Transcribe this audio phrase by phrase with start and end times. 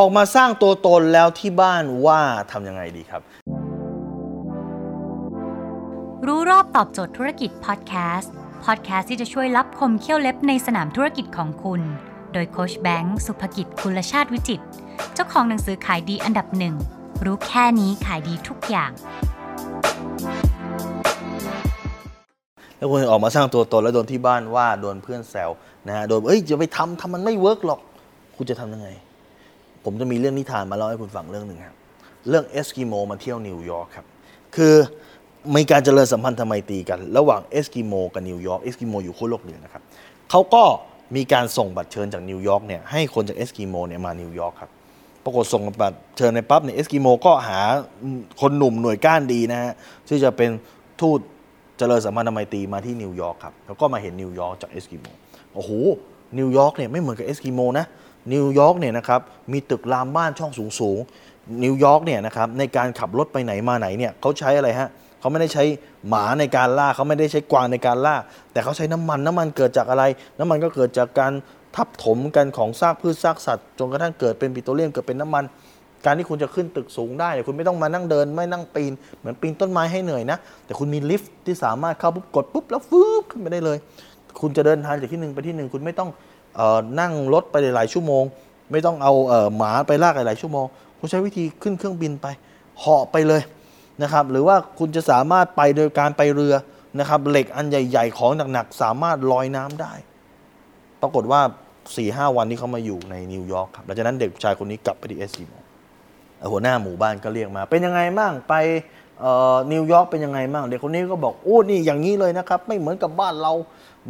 [0.00, 2.20] ออกมาสร้างตัวตนแล้วที่บ้านว่า
[2.52, 3.22] ทำยังไงดีครับ
[6.26, 8.32] รู้รอบตอบโจทย์ธุรกิจพอดแคสต์
[8.64, 11.80] พอดแคสต์ที่จะช่วยรับคมเขี้ยวเล็บในสนามธุรกิจของคุณ
[12.32, 14.64] โดยโคชแบงค์สุภกิจคุลชาติวิจิตร
[15.14, 16.74] เจ้าของหนังสือขายดีอันดับหนึ่ง
[17.24, 18.90] รู้แค่นี้ขายดีทุกอย่าง
[22.76, 25.50] แล้วคุณออกมาสร้างตัวตนแล้วโดนที่บ้านว่าโดนเพื่อนแซว
[25.86, 27.80] นะฮะโดนเอ้ยจะไปทำทำมันไม่ work หรอก
[28.36, 28.88] คุณจะทำยังไง
[29.84, 31.76] ผมจะมีเรื่องนิทานมาเล่าให้คุณฟังเรื่องหนึ่งครับ
[32.28, 34.06] เรื่องเอสกิโมมาเที่ยวนิวยอร์กครับ
[34.56, 34.74] คือ
[35.56, 39.82] มีการเจริญสัมพันธ์ไมตรีกัน ระหว่างเอสกิโมกับนิวยอร์ก เอสกิโมอยู่ขั้วโลกเหนือนะครับ
[40.30, 40.64] เขาก็
[41.16, 44.70] มีการส่งบัตรเชิญจากนิวยอร์กเนี่ยให้คนจากเอสกิโมเนี่ยมานิวยอร์กครับ
[45.24, 47.60] ปรากฏส่งบัตรเชิญไปปั๊บเนี่ยเอสกิโมก็หา
[48.40, 49.72] คนหนุ่มหน่วยก้านดีนะฮะ
[50.08, 50.50] ที่จะเป็น
[51.00, 51.18] ทูต
[51.78, 55.04] เจริญสัมพันธ์ไมตรีมาที่นิวยอร์กครับ แล้วก็มาเห็นนิวยอร์กจากเอสกิโม
[55.54, 55.70] โอ้โห
[56.38, 57.86] นิวยอร์กเนี่ยไม่เหมือนกับเอสกิโมนะ
[58.32, 59.20] นิวยอร์กเนี่ยนะครับ
[59.52, 60.98] มีตึกรามบ้านช่องสูงสูง
[61.64, 64.88] นิวยอร์กเนี่ยนะครับในการขับรถไปไหนมาไหนเนี่ยเขาใช้อะไรฮะ
[65.20, 65.64] เขาไม่ได้ใช้
[66.08, 68.16] หมาในการล่าเขาไม่ได้ใช้กวางในการล่า
[68.52, 70.04] แต่เขาใช้น้ำมันน้ำมันเกิดจากอะไร
[70.38, 71.32] น้ำมันก็เกิดจากการ
[71.76, 75.44] ทับถมกันของซากพืชซากสัตว์จนกระทั่งเกิดเป็นปิโตรเลียมเกิดเป็นน้ำมัน
[76.04, 83.78] การที่คุณจะขึ้นตึกสูงได้เนี่ยคุณไม่ต้องมานั่งเดิน ไม่นั่งปีน เหมือนปีนต้นไม้ให้เหนื่อยนะแต่คุณมีลิฟต์ที่สามารถเข้าปุ๊บกดปุ๊บแล้วฟืบขึ้นไปได้เลย
[84.40, 86.10] คุณจะเดินทางจากที่หนึ่งไปที่หนึ่งคุณไม่ต้อง
[86.58, 88.24] ออนั่งรถไปหลายชั่วโมง
[88.72, 90.66] ไม่ต้องเอาเออหมาไปลากหลายชั่วโมง
[90.98, 92.26] คุณใช้วิธีขึ้นเครื่องบินไป
[92.78, 93.42] เหาะไปเลย
[94.02, 96.54] นะครับ หรือว่าคุณจะสามารถไปโดยการไปเรือ
[96.98, 99.92] นะครับ เหล็กอันใหญ่ ๆ ของหนักๆสามารถลอยน้ำได้
[101.02, 101.40] ปรากฏว่า
[101.74, 105.52] สี่ห้าวันที่เขามาอยู่ในนิวยอร์กครับหลังจากนั้นเด็กชายคนนี้กลับไปที่เอสกิโม
[106.52, 108.54] หัวหน้าหมู่บ้านก็เรียกมา เป็นยังไงบ้างไป
[109.72, 113.52] นิวยอร์กเป็นยังไงบ้างเด็กคนนี้ก็บอกโอ้นี่อย่างนี้เลยนะครับ ไม่เหมือนกับบ้านเรา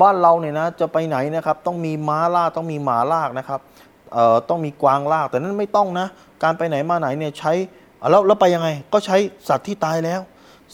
[0.00, 3.60] บ้านเราเนี่ยนะจะไปไหนนะครับ ต้องมีม้าลากต้องมีหมาลากนะครับ
[4.48, 6.06] ต้องมีกวางลากแต่นั้นไม่ต้องนะ
[6.42, 7.52] การไปไหนมาไหนเนี่ยใช้
[8.10, 9.16] แล้วแล้วไปยังไง ก็ใช้
[9.48, 10.20] สัตว์ที่ตายแล้ว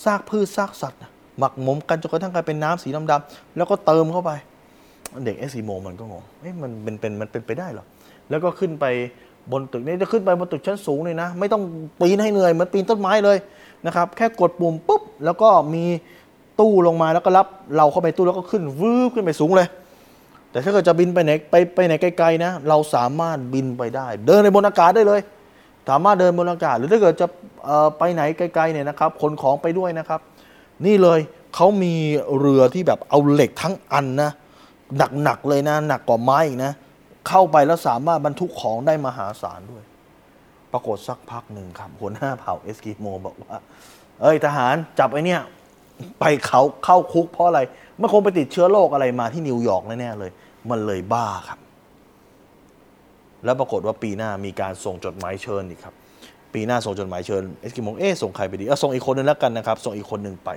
[0.04, 1.00] ซากพืชซากสัตว์
[1.38, 4.30] หมักหมมกันจนกระทั่งกลายเป็นน้ำสีดำๆแล้วก็เติมเข้าไป
[5.24, 7.84] เด็กเอสีโมมันก็งงเอ๊ะมันเป็นเป็นมันเป็นไปได้หรอ
[8.30, 8.84] แล้วก็ขึ้นไป
[9.50, 11.62] บนตึกนี้จะขึ้นไปบนตึกชั้นสูงเลยนะ ไม่ต้อง
[12.00, 13.36] ปีนให้เหนื่อยเหมือนปีนต้นไม้เลย
[13.86, 15.84] นะครับ แค่กดปุ่มปุ๊บ แล้วก็มี
[16.60, 19.68] ตู้ลงมาแล้วก็รับเราเข้าไปตู้แล้วก็ขึ้นวืบขึ้นไปสูงเลย
[20.50, 25.20] แต่ถ้าเกิดจะบินไปไหนไปไปไหนไกลๆนะ เราสามารถบินไปได้ เดินในบนอากาศได้เลย
[25.88, 27.26] สามารถเดินบนอากาศ หรือถ้าเกิดจะ
[27.98, 30.20] ไปไหนไกลๆเนี่ยนะครับขนของไปด้วยนะครับ
[30.86, 31.20] นี่เลย
[31.54, 31.94] เขามี
[32.38, 34.30] เรือที่แบบเอาเหล็กทั้งอันนะ
[35.22, 36.72] หนักๆเลยนะ หนักกว่าไม้อีกนะ
[37.28, 39.84] เข้าไปแล้วสามารถบรรทุกของได้มหาศาลด้วย
[40.72, 43.56] ปรากฏสักพักหนึ่งครับ หัวหน้าเผ่าเอสกิโมบอกว่า
[44.20, 45.40] เอ้ยทหารจับไอ้เนี่ย
[46.20, 47.60] ไปเขาเข้าคุกเพราะอะไร
[48.00, 50.30] มันคงไปติดเชื้อโรคอะไรมาที่นิวยอร์กแน่ๆเลย
[50.70, 51.58] มันเลยบ้าครับ
[53.44, 55.94] แล้วปรากฏว่าปีหน้ามีการส่งจดหมายเชิญอีกครับ
[56.54, 60.50] ปีหน้าส่งจดหมายเชิญเอสกิโมเอ๊ส่งใครไปดีเอาส่งอีกคนนึงแล้วกันนะครับ ส่งอีกคนหนึ่งไป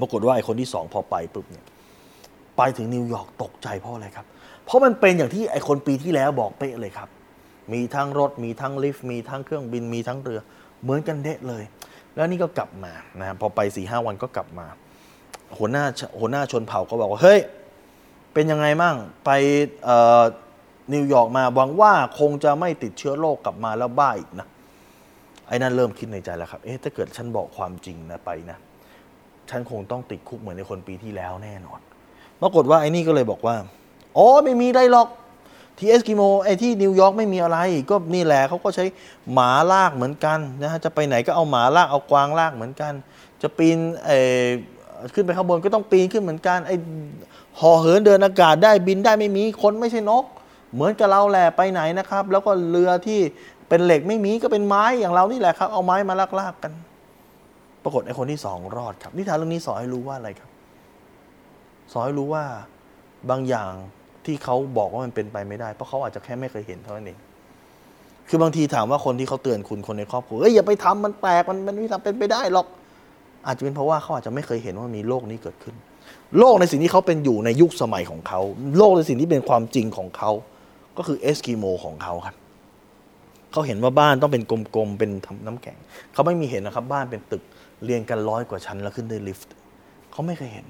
[0.00, 1.64] ปรากฏว่าไอ้คนที่สองพอไปปุ๊บเนี่ย
[2.56, 4.26] ไปถึงนิวยอร์กตกใจเพราะอะไรครับ
[4.64, 7.08] เพราะมันเป็นอย่างที่ไอ้คนปีที่แล้วบอกเป๊ะเลยครับ
[7.72, 10.40] มีทั้งรถ มีทั้งลิฟต์ มีทั้งเครื่องบิน มีทั้งเรือ
[10.82, 11.64] เหมือนกันเดะเลย
[12.14, 14.66] แล้วนี่ก็กลับมานะครับพอไปสี่ห้าวันก็กลับมา
[15.58, 15.84] หัวหน้า
[16.20, 17.40] หัวหน้าชนเผ่าก็บอกว่า เฮ้ย
[18.34, 19.30] เป็นยังไงมั่ง ไป
[20.92, 24.46] นิวยอร์กมาหวังว่าคงจะไม่ติดเชื้อโรคกลับมาแล้วบ้าอีกนะ
[25.48, 28.58] ไอ้นั่นเริ่มคิดในใจแล้วครับ เอ๊ะ ถ้าเกิดฉันบอกความจริงนะไปนะ
[29.50, 31.80] ฉันคงต้องติดคุกเหมือนไอ้คนปีที่แล้วแน่นอน
[32.42, 33.56] ปรากฏว่าไอ้นี่ก็เลยบอกว่า
[34.16, 35.08] อ๋อไม่มีอะไรหรอก
[35.78, 37.58] ที่เอสกิโมไอ้ที่นิวยอร์กไม่มีอะไร
[37.90, 38.84] ก็นี่แหละเขาก็ใช้
[39.32, 42.92] หมาลากเหมือนกันนะฮะจะไปไหนก็เอาหมาลากเอากวางลากเหมือนกัน
[43.42, 44.44] จะปีนเออ
[45.14, 46.76] ขึ้นไปข้างบนก็ต้องปีนขึ้นเหมือนกันไอ้
[47.60, 50.24] ห่อเหินเดินอากาศได้บินได้ไม่มีคนไม่ใช่นก
[50.74, 53.20] เหมือนกับเราแหละไปไหนนะครับ แล้วก็เรือที่
[53.68, 56.72] เป็นเหล็กไม่มีก็เป็นไม้อย่างเรานี่แหละครับ เอาไม้มาลากๆกัน
[57.82, 60.48] ปรากฏไอ้คนที่สองรอดครับนิทานเรื่องนี้สอนให้รู้ว่าอะไรครับ
[61.92, 62.44] สอนให้รู้ว่า
[63.30, 63.72] บางอย่าง
[64.24, 67.18] ที่เขาบอกว่ามันเป็นไปไม่ได้ เพราะเขาอาจจะแค่ไม่เคยเห็นเท่านั้นเอง
[68.28, 72.66] คือบางทีถามว่าคนที่เขาเตือนคุณคนในครอบครัวเอ้ยอย่าไปทำมันแปลกมันมันไม่ทำเป็นไปได้หรอก
[73.46, 75.74] อาจจะเป็นเพราะว่าเขาอาจจะไม่เคยเห็นว่ามีโลกนี้เกิดขึ้น
[76.38, 78.40] โลกในสิ่งที่เขาเป็นอยู่ในยุคสมัยของเขา
[78.76, 80.30] โลกในสิ่งที่เป็นความจริงของเขา
[80.96, 82.36] ก็คือเอสกิโมของเขาครับ
[83.52, 85.78] เขาเห็นว่าบ้านต้องเป็นกลมๆเป็นทำน้ำแข็ง
[86.12, 87.42] เขาไม่มีเห็นนะครับ บ้านเป็นตึก
[87.84, 89.54] เรียงกันร้อยกว่าชั้นแล้วขึ้นด้วยลิฟต์
[90.12, 90.66] เขาไม่เคยเห็น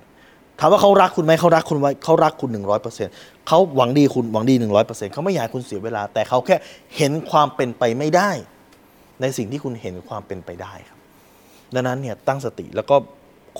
[0.60, 3.12] ถามว่าเขารักคุณไหมเขารักคุณไว้เขารักคุณหนึ่งร้อยเปอร์เซ็นต์
[3.48, 6.56] เขาหวังดีคุณหวังดีหนึ่งร้อยเปอร์เซ็นต์เขาไม่อยากให้คุณเสียเวลา แต่เขาแค่
[6.96, 8.30] เห็นความเป็นไปไม่ได้
[9.20, 10.98] ในสิ่งที่คุณเห็นความเป็นไปได้ครับ
[11.74, 12.96] ดังนั้นเนี่ยตั้งสติแล้วก็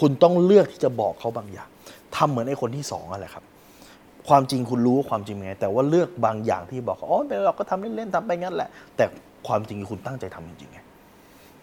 [0.01, 1.69] คุณต้องเลือกที่จะบอกเขาบางอย่าง
[2.17, 3.45] ทำเหมือนไอ้คนที่สองอะไรครับ
[4.29, 9.05] ความจริงคุณรู้ว่าความจริงไง แต่ว่าเลือกบางอย่างที่บอกอ๋อเป็นเราก็ทำเล่นๆทำไปงั้นแหละ แต่
[9.47, 10.79] ความจริงคุณตั้งใจทำจริงๆไง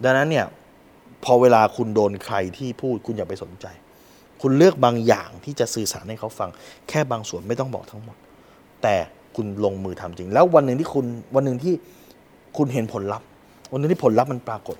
[0.04, 0.46] ดังนั้นเนี่ย
[1.24, 3.66] พอเวลาคุณโดนใครที่พูดคุณอย่าไปสนใจ
[4.46, 6.50] คุณเลือกบางอย่างที่จะสื่อสารให้เขาฟัง
[6.90, 8.18] แค่บางส่วนไม่ต้องบอกทั้งหมด
[8.84, 8.96] แต่
[9.36, 11.06] คุณลงมือทำจริง แล้ววันหนึ่งที่คุณ
[11.36, 11.74] วันหนึ่งที่
[12.58, 13.28] คุณเห็นผลลัพธ์
[13.72, 14.78] วันนึงที่ผลลัพธ์มันปรากฏ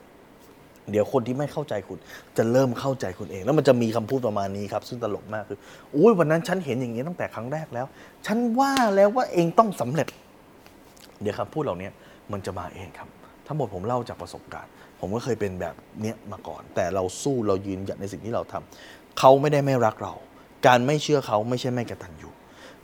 [0.92, 1.98] เดี๋ยวคนที่ไม่เข้าใจคุณ
[2.38, 5.60] จะเริ่มเข้าใจคุณเอง แล้วมันจะมีคำพูดประมาณนี้ครับ ซึ่งตลกมากคือ
[5.96, 7.86] อุ้ยวันนั้นฉันเห็นอย่างนี้ตั้งแต่ครั้งแรกแล้ว
[8.26, 10.08] ฉันว่าแล้วว่าเองต้องสำเร็จ
[11.22, 11.90] เดี๋ยวคำพูดเหล่านี้
[12.32, 13.10] มันจะมาเองครับ
[13.48, 20.14] ทั้งหมดผมเล่าจากประสบการณ์ ผมก็เคยเป็นแบบเนี้ยมาก่อน แต่เราสู้เรายืนหยัดในสิ่งที่เราทำ เขาไม่ได้ไม่รักเรา
[20.68, 22.34] การไม่เชื่อเขาไม่ใช่ไม่กระตันอยู่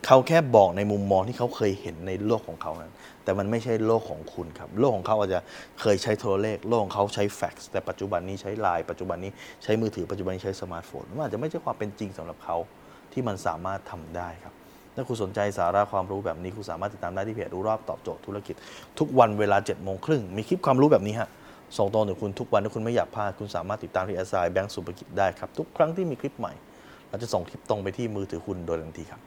[0.05, 2.93] เขาแค่บอกในมุมมองที่เขาเคยเห็นในโลกของเขานั้น
[3.23, 5.39] แต่มันไม่ใช่โลกของคุณครับ โลกของเขาอาจจะ
[5.81, 9.31] เคยใช้โทรเลข โลกของเขาใช้แฟกซ์ แต่ปัจจุบันนี้ใช้ไลน์ ปัจจุบันนี้
[9.63, 12.57] ใช้มือถือ ปัจจุบันนี้ใช้สมาร์ทโฟน มันอาจจะไม่ใช่ความเป็นจริงสำหรับเขา
[13.13, 14.53] ที่มันสามารถทำได้ครับ
[14.95, 18.55] ถ้าคุณสนใจสาระความรู้แบบนี้คุณสามารถติดตามได้ที่เพจรู้รอบตอบโจทย์ธุรกิจ
[18.99, 21.29] ทุกวันเวลา7จ็ดโมงครึ่งมีคลิปความรู้แบบนี้ฮะ
[21.77, 26.53] ส่งตรงถึงคุณทุกวันถ้าคุณไม่อยากพลาดคุณสามารถติดตามที่แอ i แบงก์สุภกิจได้ครับ ทุกครั้งที่มีคลิปใหม่
[27.09, 29.21] เราจะส่งคลิปตรงไปที่มือถือคุณโดยทันทีครับ